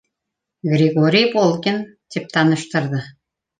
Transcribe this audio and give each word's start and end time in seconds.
—Григорий 0.73 1.27
Волгин,— 1.35 1.79
тип 2.11 2.25
таныштырҙы. 2.35 3.07